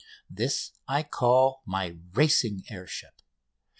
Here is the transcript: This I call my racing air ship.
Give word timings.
This 0.31 0.71
I 0.87 1.03
call 1.03 1.61
my 1.63 1.95
racing 2.13 2.63
air 2.71 2.87
ship. 2.87 3.21